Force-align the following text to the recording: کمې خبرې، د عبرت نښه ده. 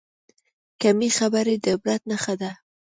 کمې 0.81 1.09
خبرې، 1.17 1.55
د 1.63 1.65
عبرت 1.73 2.01
نښه 2.09 2.33
ده. 2.41 2.51